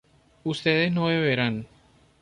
ustedes 0.43 0.91
no 0.91 1.05
beberán 1.05 1.67